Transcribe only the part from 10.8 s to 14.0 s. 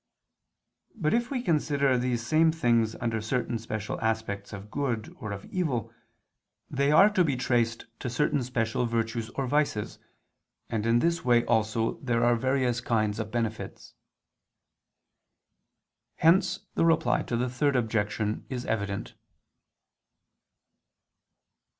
in this way also there are various kinds of benefits.